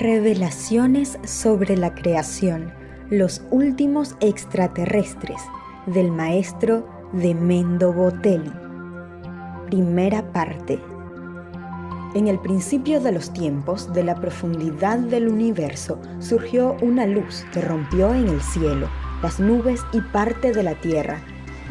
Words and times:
Revelaciones 0.00 1.20
sobre 1.24 1.76
la 1.76 1.94
creación, 1.94 2.72
los 3.10 3.42
últimos 3.52 4.16
extraterrestres, 4.18 5.40
del 5.86 6.10
maestro 6.10 6.88
de 7.12 7.32
Mendo 7.32 7.92
Botelli. 7.92 8.50
Primera 9.66 10.32
parte. 10.32 10.80
En 12.16 12.26
el 12.26 12.40
principio 12.40 12.98
de 12.98 13.12
los 13.12 13.32
tiempos, 13.32 13.92
de 13.92 14.02
la 14.02 14.16
profundidad 14.16 14.98
del 14.98 15.28
universo, 15.28 16.00
surgió 16.18 16.76
una 16.82 17.06
luz 17.06 17.46
que 17.52 17.60
rompió 17.60 18.12
en 18.14 18.26
el 18.26 18.40
cielo, 18.40 18.88
las 19.22 19.38
nubes 19.38 19.80
y 19.92 20.00
parte 20.00 20.52
de 20.52 20.64
la 20.64 20.74
tierra. 20.74 21.22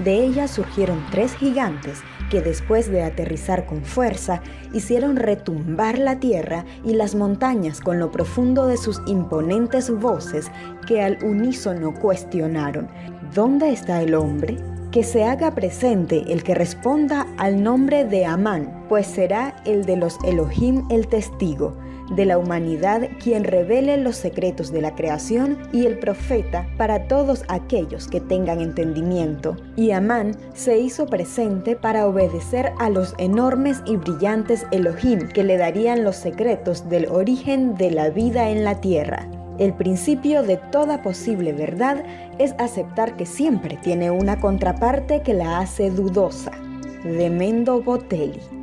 De 0.01 0.23
ella 0.23 0.47
surgieron 0.47 1.05
tres 1.11 1.35
gigantes 1.35 2.01
que 2.33 2.41
después 2.41 2.89
de 2.89 3.03
aterrizar 3.03 3.67
con 3.67 3.83
fuerza, 3.83 4.41
hicieron 4.73 5.17
retumbar 5.17 5.99
la 5.99 6.19
tierra 6.19 6.65
y 6.83 6.95
las 6.95 7.13
montañas 7.13 7.79
con 7.79 7.99
lo 7.99 8.09
profundo 8.09 8.65
de 8.65 8.77
sus 8.77 9.03
imponentes 9.05 9.91
voces 9.91 10.49
que 10.87 11.03
al 11.03 11.23
unísono 11.23 11.93
cuestionaron, 11.93 12.87
¿dónde 13.35 13.69
está 13.69 14.01
el 14.01 14.15
hombre? 14.15 14.57
Que 14.91 15.03
se 15.03 15.25
haga 15.25 15.53
presente 15.53 16.23
el 16.33 16.41
que 16.41 16.55
responda 16.55 17.27
al 17.37 17.61
nombre 17.61 18.03
de 18.03 18.25
Amán, 18.25 18.83
pues 18.89 19.05
será 19.05 19.55
el 19.63 19.85
de 19.85 19.97
los 19.97 20.17
Elohim 20.23 20.87
el 20.89 21.07
testigo 21.09 21.77
de 22.11 22.25
la 22.25 22.37
humanidad 22.37 23.07
quien 23.21 23.43
revele 23.43 23.97
los 23.97 24.15
secretos 24.15 24.71
de 24.71 24.81
la 24.81 24.95
creación 24.95 25.57
y 25.71 25.85
el 25.85 25.99
profeta 25.99 26.67
para 26.77 27.07
todos 27.07 27.43
aquellos 27.47 28.07
que 28.07 28.19
tengan 28.19 28.61
entendimiento. 28.61 29.55
Y 29.75 29.91
Amán 29.91 30.35
se 30.53 30.77
hizo 30.79 31.05
presente 31.05 31.75
para 31.75 32.07
obedecer 32.07 32.71
a 32.79 32.89
los 32.89 33.15
enormes 33.17 33.81
y 33.85 33.97
brillantes 33.97 34.65
Elohim 34.71 35.27
que 35.29 35.43
le 35.43 35.57
darían 35.57 36.03
los 36.03 36.15
secretos 36.15 36.89
del 36.89 37.07
origen 37.07 37.75
de 37.75 37.91
la 37.91 38.09
vida 38.09 38.49
en 38.49 38.63
la 38.63 38.81
tierra. 38.81 39.27
El 39.59 39.73
principio 39.73 40.41
de 40.41 40.57
toda 40.57 41.03
posible 41.03 41.53
verdad 41.53 42.03
es 42.39 42.55
aceptar 42.57 43.15
que 43.15 43.27
siempre 43.27 43.77
tiene 43.83 44.09
una 44.09 44.39
contraparte 44.39 45.21
que 45.21 45.33
la 45.33 45.59
hace 45.59 45.91
dudosa. 45.91 46.51
De 47.03 47.29
Mendo 47.29 47.81
Botelli. 47.81 48.62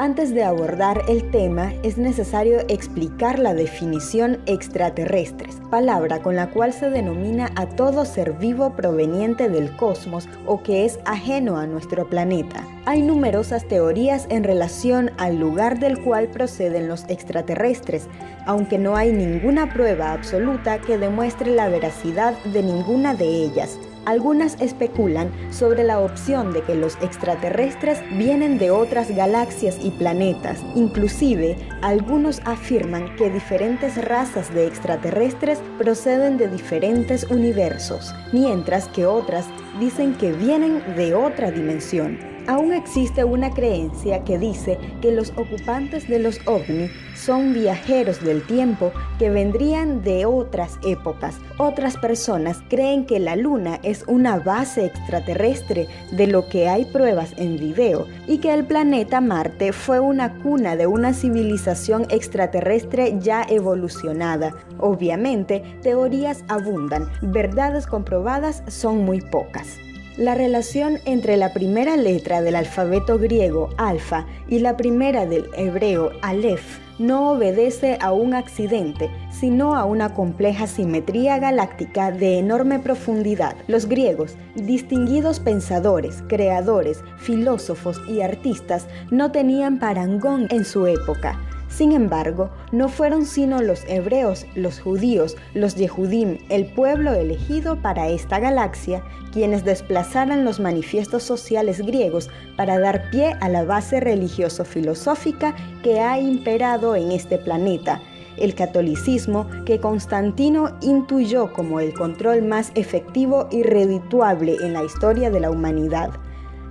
Antes 0.00 0.32
de 0.32 0.44
abordar 0.44 1.02
el 1.08 1.28
tema, 1.32 1.72
es 1.82 1.98
necesario 1.98 2.60
explicar 2.68 3.40
la 3.40 3.52
definición 3.52 4.38
extraterrestres, 4.46 5.56
palabra 5.72 6.22
con 6.22 6.36
la 6.36 6.50
cual 6.50 6.72
se 6.72 6.88
denomina 6.88 7.50
a 7.56 7.66
todo 7.66 8.04
ser 8.04 8.34
vivo 8.34 8.76
proveniente 8.76 9.48
del 9.48 9.74
cosmos 9.76 10.28
o 10.46 10.62
que 10.62 10.84
es 10.84 11.00
ajeno 11.04 11.56
a 11.56 11.66
nuestro 11.66 12.08
planeta. 12.08 12.64
Hay 12.84 13.02
numerosas 13.02 13.66
teorías 13.66 14.28
en 14.30 14.44
relación 14.44 15.10
al 15.18 15.40
lugar 15.40 15.80
del 15.80 15.98
cual 15.98 16.28
proceden 16.28 16.86
los 16.86 17.04
extraterrestres, 17.08 18.06
aunque 18.46 18.78
no 18.78 18.94
hay 18.94 19.10
ninguna 19.10 19.72
prueba 19.74 20.12
absoluta 20.12 20.78
que 20.78 20.96
demuestre 20.96 21.50
la 21.50 21.68
veracidad 21.68 22.38
de 22.44 22.62
ninguna 22.62 23.14
de 23.14 23.26
ellas. 23.26 23.76
Algunas 24.08 24.58
especulan 24.58 25.30
sobre 25.52 25.84
la 25.84 26.00
opción 26.00 26.54
de 26.54 26.62
que 26.62 26.74
los 26.74 26.96
extraterrestres 27.02 27.98
vienen 28.16 28.56
de 28.56 28.70
otras 28.70 29.14
galaxias 29.14 29.76
y 29.82 29.90
planetas. 29.90 30.64
Inclusive, 30.74 31.58
algunos 31.82 32.40
afirman 32.46 33.14
que 33.16 33.28
diferentes 33.28 34.02
razas 34.02 34.54
de 34.54 34.66
extraterrestres 34.66 35.60
proceden 35.76 36.38
de 36.38 36.48
diferentes 36.48 37.24
universos, 37.24 38.14
mientras 38.32 38.88
que 38.88 39.04
otras 39.04 39.44
dicen 39.78 40.14
que 40.14 40.32
vienen 40.32 40.82
de 40.96 41.14
otra 41.14 41.50
dimensión. 41.50 42.37
Aún 42.48 42.72
existe 42.72 43.24
una 43.24 43.50
creencia 43.50 44.24
que 44.24 44.38
dice 44.38 44.78
que 45.02 45.12
los 45.12 45.34
ocupantes 45.36 46.08
de 46.08 46.18
los 46.18 46.40
ovni 46.46 46.88
son 47.14 47.52
viajeros 47.52 48.24
del 48.24 48.42
tiempo 48.42 48.90
que 49.18 49.28
vendrían 49.28 50.02
de 50.02 50.24
otras 50.24 50.78
épocas. 50.82 51.36
Otras 51.58 51.98
personas 51.98 52.62
creen 52.70 53.04
que 53.04 53.18
la 53.18 53.36
luna 53.36 53.78
es 53.82 54.02
una 54.06 54.38
base 54.38 54.86
extraterrestre 54.86 55.88
de 56.10 56.26
lo 56.26 56.48
que 56.48 56.70
hay 56.70 56.86
pruebas 56.86 57.34
en 57.36 57.58
video 57.58 58.06
y 58.26 58.38
que 58.38 58.54
el 58.54 58.64
planeta 58.64 59.20
Marte 59.20 59.74
fue 59.74 60.00
una 60.00 60.38
cuna 60.38 60.74
de 60.74 60.86
una 60.86 61.12
civilización 61.12 62.06
extraterrestre 62.08 63.18
ya 63.20 63.42
evolucionada. 63.42 64.54
Obviamente, 64.78 65.62
teorías 65.82 66.44
abundan, 66.48 67.10
verdades 67.20 67.86
comprobadas 67.86 68.62
son 68.68 69.04
muy 69.04 69.20
pocas. 69.20 69.78
La 70.18 70.34
relación 70.34 70.98
entre 71.04 71.36
la 71.36 71.52
primera 71.52 71.96
letra 71.96 72.42
del 72.42 72.56
alfabeto 72.56 73.20
griego 73.20 73.68
alfa 73.76 74.26
y 74.48 74.58
la 74.58 74.76
primera 74.76 75.26
del 75.26 75.48
hebreo 75.56 76.10
aleph 76.22 76.80
no 76.98 77.30
obedece 77.30 77.98
a 78.00 78.10
un 78.10 78.34
accidente, 78.34 79.10
sino 79.30 79.76
a 79.76 79.84
una 79.84 80.14
compleja 80.14 80.66
simetría 80.66 81.38
galáctica 81.38 82.10
de 82.10 82.40
enorme 82.40 82.80
profundidad. 82.80 83.54
Los 83.68 83.86
griegos, 83.86 84.34
distinguidos 84.56 85.38
pensadores, 85.38 86.24
creadores, 86.26 87.04
filósofos 87.18 88.00
y 88.08 88.20
artistas, 88.20 88.88
no 89.12 89.30
tenían 89.30 89.78
parangón 89.78 90.48
en 90.50 90.64
su 90.64 90.88
época. 90.88 91.38
Sin 91.68 91.92
embargo, 91.92 92.50
no 92.72 92.88
fueron 92.88 93.26
sino 93.26 93.60
los 93.60 93.84
hebreos, 93.88 94.46
los 94.54 94.80
judíos, 94.80 95.36
los 95.54 95.74
Yehudim, 95.76 96.38
el 96.48 96.66
pueblo 96.72 97.12
elegido 97.12 97.76
para 97.82 98.08
esta 98.08 98.40
galaxia, 98.40 99.02
quienes 99.32 99.64
desplazaran 99.64 100.44
los 100.44 100.60
manifiestos 100.60 101.22
sociales 101.22 101.80
griegos 101.80 102.30
para 102.56 102.78
dar 102.78 103.10
pie 103.10 103.36
a 103.40 103.48
la 103.48 103.64
base 103.64 104.00
religioso-filosófica 104.00 105.54
que 105.82 106.00
ha 106.00 106.18
imperado 106.18 106.96
en 106.96 107.12
este 107.12 107.36
planeta, 107.36 108.00
el 108.38 108.54
catolicismo 108.54 109.46
que 109.66 109.78
Constantino 109.78 110.76
intuyó 110.80 111.52
como 111.52 111.80
el 111.80 111.92
control 111.92 112.42
más 112.42 112.72
efectivo 112.76 113.48
y 113.50 113.62
redituable 113.62 114.56
en 114.62 114.72
la 114.72 114.84
historia 114.84 115.30
de 115.30 115.40
la 115.40 115.50
humanidad. 115.50 116.10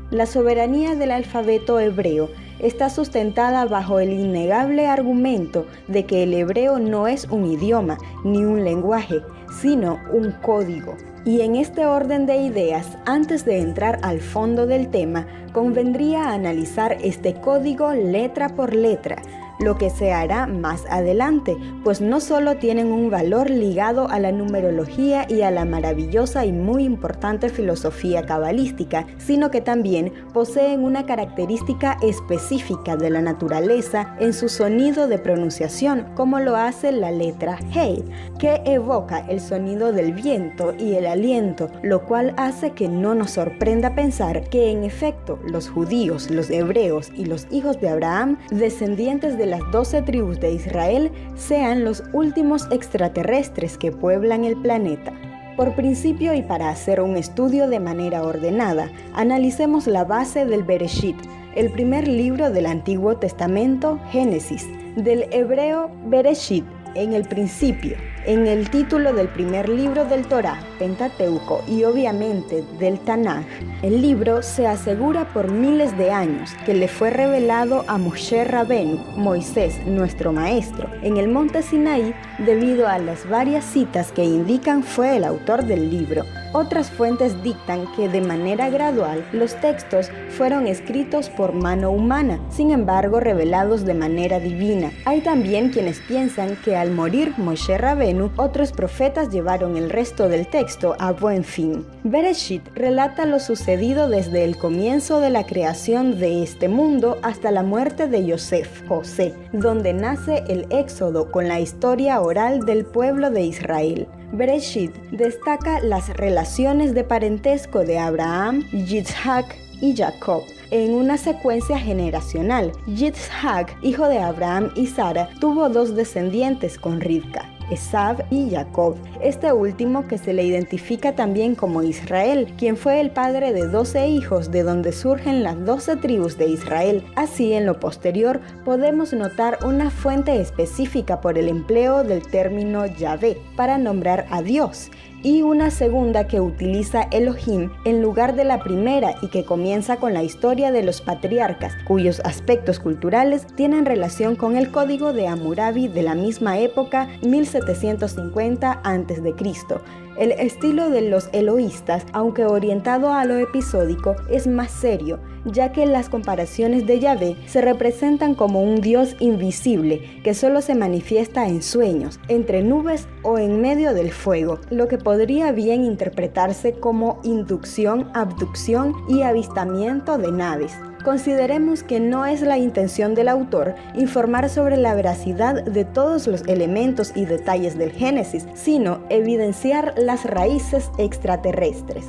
La 0.09 0.25
soberanía 0.25 0.96
del 0.96 1.12
alfabeto 1.12 1.80
hebreo 1.80 2.30
está 2.59 2.90
sustentada 2.90 3.66
bajo 3.66 4.00
el 4.00 4.12
innegable 4.12 4.88
argumento 4.88 5.66
de 5.88 6.06
que 6.06 6.23
el 6.23 6.34
hebreo 6.34 6.79
no 6.79 7.07
es 7.07 7.25
un 7.25 7.45
idioma 7.45 7.97
ni 8.23 8.45
un 8.45 8.63
lenguaje, 8.63 9.22
sino 9.62 10.00
un 10.13 10.31
código. 10.41 10.95
Y 11.25 11.41
en 11.41 11.56
este 11.56 11.85
orden 11.85 12.25
de 12.25 12.38
ideas, 12.38 12.97
antes 13.06 13.44
de 13.44 13.59
entrar 13.59 14.00
al 14.01 14.22
fondo 14.22 14.66
del 14.66 14.90
tema, 14.90 15.28
convendría 15.51 16.31
analizar 16.31 16.97
este 17.01 17.34
código 17.34 17.91
letra 17.94 18.50
por 18.50 18.74
letra, 18.74 19.22
lo 19.59 19.78
que 19.78 19.90
se 19.90 20.12
hará 20.12 20.47
más 20.47 20.85
adelante, 20.90 21.57
pues 21.84 22.01
no 22.01 22.19
solo 22.19 22.57
tienen 22.57 22.91
un 22.91 23.09
valor 23.09 23.50
ligado 23.50 24.09
a 24.09 24.19
la 24.19 24.31
numerología 24.31 25.25
y 25.29 25.41
a 25.41 25.51
la 25.51 25.66
maravillosa 25.66 26.45
y 26.45 26.51
muy 26.51 26.84
importante 26.84 27.50
filosofía 27.50 28.25
cabalística, 28.25 29.07
sino 29.18 29.51
que 29.51 29.62
también 29.62 30.13
poseen 30.34 30.84
una 30.84 31.06
característica 31.06 31.97
específica 32.01 32.95
de 32.95 33.09
la 33.09 33.22
naturaleza 33.22 34.16
en 34.19 34.34
su 34.34 34.50
sonido 34.50 35.07
de 35.07 35.18
pronunciación, 35.18 36.07
como 36.16 36.39
lo 36.39 36.56
hace 36.56 36.91
la 36.91 37.12
letra 37.12 37.57
Hey, 37.72 38.03
que 38.39 38.62
evoca 38.66 39.19
el 39.28 39.39
sonido 39.39 39.91
del 39.91 40.13
viento 40.13 40.74
y 40.78 40.95
el 40.95 41.06
aliento, 41.07 41.69
lo 41.81 42.06
cual 42.06 42.34
hace 42.38 42.72
que 42.72 42.88
no 42.88 43.16
nos 43.16 43.31
sorprenda 43.31 43.95
pensar 43.95 44.50
que 44.50 44.72
en 44.72 44.84
efecto 44.84 45.39
los 45.44 45.69
judíos, 45.69 46.29
los 46.29 46.50
hebreos 46.50 47.12
y 47.16 47.25
los 47.25 47.47
hijos 47.51 47.79
de 47.81 47.89
Abraham, 47.89 48.38
descendientes 48.51 49.38
de 49.38 49.47
las 49.50 49.62
doce 49.72 50.02
tribus 50.02 50.40
de 50.40 50.52
Israel 50.52 51.12
sean 51.35 51.84
los 51.84 52.03
últimos 52.13 52.68
extraterrestres 52.72 53.78
que 53.78 53.91
pueblan 53.91 54.46
el 54.46 54.56
planeta. 54.62 55.13
Por 55.56 55.74
principio 55.74 56.34
y 56.35 56.44
para 56.44 56.69
hacer 56.69 57.02
un 57.02 57.18
estudio 57.18 57.68
de 57.68 57.80
manera 57.80 58.22
ordenada, 58.22 58.91
analicemos 59.16 59.88
la 59.88 60.03
base 60.03 60.46
del 60.46 60.63
Bereshit, 60.63 61.18
el 61.56 61.72
primer 61.72 62.07
libro 62.07 62.52
del 62.52 62.68
Antiguo 62.68 63.18
Testamento, 63.18 64.00
Génesis, 64.12 64.68
del 64.96 65.25
hebreo 65.31 65.90
Bereshit, 66.06 66.66
en 66.94 67.13
el 67.13 67.27
principio, 67.27 67.98
en 68.27 68.45
el 68.45 68.69
título 68.69 69.13
del 69.13 69.29
primer 69.29 69.69
libro 69.69 70.03
del 70.03 70.27
Torah, 70.27 70.59
Pentateuco, 70.77 71.63
y 71.65 71.85
obviamente 71.85 72.62
del 72.77 73.00
Tanaj, 73.00 73.45
el 73.81 74.01
libro 74.01 74.44
se 74.44 74.68
asegura 74.68 75.33
por 75.33 75.50
miles 75.50 75.97
de 75.97 76.12
años 76.12 76.51
que 76.65 76.74
le 76.74 76.89
fue 76.89 77.09
revelado 77.09 77.85
a 77.88 77.97
Moshe 77.97 78.44
Rabenu, 78.44 78.97
Moisés, 79.15 79.79
nuestro 79.88 80.33
maestro, 80.33 80.89
en 81.03 81.15
el 81.15 81.29
monte 81.29 81.63
Sinaí 81.63 82.13
debido 82.39 82.89
a 82.89 83.00
las 83.00 83.27
varias 83.29 83.63
citas 83.63 84.12
que 84.12 84.25
indican 84.25 84.83
fue 84.83 85.15
el 85.15 85.23
autor 85.23 85.63
del 85.63 85.89
libro. 85.89 86.23
Otras 86.53 86.89
fuentes 86.89 87.41
dictan 87.44 87.91
que 87.95 88.09
de 88.09 88.21
manera 88.21 88.69
gradual 88.69 89.25
los 89.31 89.55
textos 89.55 90.11
fueron 90.29 90.67
escritos 90.67 91.29
por 91.29 91.53
mano 91.53 91.91
humana, 91.91 92.39
sin 92.49 92.71
embargo 92.71 93.19
revelados 93.19 93.85
de 93.85 93.94
manera 93.94 94.39
divina. 94.39 94.91
Hay 95.05 95.21
también 95.21 95.69
quienes 95.69 95.99
piensan 96.01 96.55
que 96.63 96.75
al 96.75 96.91
morir 96.91 97.33
Moshe 97.38 97.77
Rabenu 97.77 97.97
Abenu, 97.97 98.31
otros 98.38 98.71
profetas 98.71 99.31
llevaron 99.31 99.75
el 99.75 99.89
resto 99.89 100.29
del 100.29 100.47
texto 100.47 100.95
a 100.99 101.13
buen 101.13 101.44
fin. 101.44 101.85
Bereshit 102.03 102.61
relata 102.75 103.25
lo 103.25 103.39
sucedido 103.39 104.07
desde 104.07 104.44
el 104.44 104.57
comienzo 104.57 105.19
de 105.19 105.31
la 105.31 105.45
creación 105.45 106.19
de 106.19 106.44
este 106.44 106.67
mundo 106.67 107.17
hasta 107.23 107.49
la 107.49 107.63
muerte 107.63 108.07
de 108.07 108.25
Yosef, 108.25 108.88
José, 108.88 109.33
donde 109.51 109.94
nace 109.94 110.44
el 110.47 110.67
éxodo 110.69 111.31
con 111.31 111.47
la 111.47 111.59
historia 111.59 112.21
oral 112.21 112.65
del 112.65 112.85
pueblo 112.85 113.31
de 113.31 113.41
Israel. 113.41 114.07
Bereshit 114.31 114.94
destaca 115.12 115.79
las 115.81 116.09
relaciones 116.15 116.94
de 116.94 117.03
parentesco 117.03 117.83
de 117.83 117.97
Abraham, 117.97 118.63
Yitzhak 118.71 119.56
y 119.81 119.95
Jacob 119.95 120.44
en 120.72 120.94
una 120.94 121.18
secuencia 121.18 121.80
generacional. 121.80 122.72
Yitzhak, 122.88 123.78
hijo 123.81 124.08
de 124.08 124.19
Abraham 124.19 124.72
y 124.75 124.88
Sara, 124.88 125.30
tuvo 125.40 125.69
dos 125.69 125.96
descendientes 125.96 126.78
con 126.78 127.02
Rivka. 127.02 127.50
Esab 127.69 128.24
y 128.31 128.50
Jacob, 128.50 128.96
este 129.22 129.52
último 129.52 130.08
que 130.08 130.18
se 130.18 130.34
le 130.34 130.44
identifica 130.44 131.16
también 131.16 131.56
como 131.56 131.84
Israel, 131.84 132.54
quien 132.58 132.78
fue 132.78 133.02
el 133.02 133.12
padre 133.12 133.52
de 133.52 133.68
doce 133.68 134.08
hijos 134.08 134.52
de 134.52 134.64
donde 134.64 134.94
surgen 134.94 135.44
las 135.44 135.64
doce 135.66 135.98
tribus 135.98 136.38
de 136.38 136.48
Israel. 136.48 137.04
Así, 137.16 137.54
en 137.54 137.66
lo 137.66 137.80
posterior, 137.80 138.40
podemos 138.64 139.12
notar 139.14 139.60
una 139.66 139.90
fuente 139.90 140.40
específica 140.40 141.19
por 141.19 141.38
el 141.38 141.50
empleo 141.50 142.04
del 142.04 142.22
término 142.22 142.86
Yahvé 142.86 143.38
para 143.56 143.78
nombrar 143.78 144.28
a 144.31 144.42
Dios, 144.42 144.90
y 145.27 145.41
una 145.41 145.71
segunda 145.71 146.25
que 146.25 146.39
utiliza 146.39 147.01
Elohim 147.12 147.69
en 147.83 148.01
lugar 148.01 148.38
de 148.38 148.45
la 148.45 148.63
primera 148.63 149.15
y 149.21 149.27
que 149.27 149.44
comienza 149.44 149.97
con 149.97 150.13
la 150.13 150.24
historia 150.24 150.71
de 150.71 150.83
los 150.83 151.01
patriarcas, 151.01 151.74
cuyos 151.85 152.21
aspectos 152.21 152.79
culturales 152.79 153.45
tienen 153.45 153.85
relación 153.85 154.38
con 154.38 154.56
el 154.56 154.71
código 154.71 155.12
de 155.12 155.27
Hammurabi 155.27 155.89
de 155.89 156.03
la 156.03 156.15
misma 156.15 156.59
época 156.59 157.09
1750 157.24 158.71
a.C. 158.71 160.06
El 160.18 160.31
estilo 160.31 160.90
de 160.90 161.02
los 161.02 161.30
eloístas, 161.31 162.04
aunque 162.12 162.44
orientado 162.44 163.14
a 163.14 163.24
lo 163.24 163.38
episódico, 163.38 164.16
es 164.31 164.48
más 164.48 164.72
serio, 164.72 165.19
ya 165.46 165.72
que 165.72 165.86
las 165.86 166.10
comparaciones 166.10 166.88
de 166.88 167.00
Yahvé 167.00 167.36
se 167.46 167.62
representan 167.62 168.34
como 168.34 168.64
un 168.64 168.81
Dios 168.81 169.16
invisible 169.19 170.02
que 170.24 170.34
solo 170.34 170.62
se 170.62 170.74
manifiesta 170.74 171.48
en 171.48 171.62
sueños, 171.62 172.19
entre 172.30 172.64
nubes 172.64 173.08
o 173.22 173.38
en 173.38 173.62
medio 173.62 173.94
del 173.94 174.12
fuego, 174.12 174.60
lo 174.72 174.88
que 174.88 174.98
podría 174.98 175.52
bien 175.52 175.84
interpretarse 175.84 176.74
como 176.74 177.19
inducción, 177.24 178.10
abducción 178.16 178.96
y 179.08 179.22
avistamiento 179.22 180.18
de 180.18 180.31
naves. 180.31 180.74
Consideremos 181.07 181.83
que 181.83 182.01
no 182.01 182.25
es 182.25 182.42
la 182.42 182.57
intención 182.57 183.15
del 183.15 183.30
autor 183.30 183.75
informar 183.95 184.50
sobre 184.50 184.75
la 184.75 184.94
veracidad 184.94 185.63
de 185.63 185.86
todos 185.86 186.27
los 186.27 186.42
elementos 186.50 187.13
y 187.15 187.24
detalles 187.24 187.77
del 187.77 187.94
Génesis, 187.94 188.45
sino 188.56 189.00
evidenciar 189.07 189.94
las 189.95 190.25
raíces 190.25 190.92
extraterrestres. 190.98 192.04